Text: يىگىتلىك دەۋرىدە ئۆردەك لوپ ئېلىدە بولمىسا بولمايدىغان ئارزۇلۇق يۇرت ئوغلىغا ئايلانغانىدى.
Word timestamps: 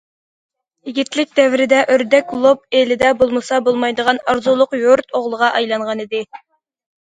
يىگىتلىك 0.89 1.35
دەۋرىدە 1.39 1.81
ئۆردەك 1.97 2.33
لوپ 2.47 2.79
ئېلىدە 2.81 3.13
بولمىسا 3.21 3.61
بولمايدىغان 3.69 4.23
ئارزۇلۇق 4.29 4.77
يۇرت 4.83 5.17
ئوغلىغا 5.23 5.55
ئايلانغانىدى. 5.55 6.27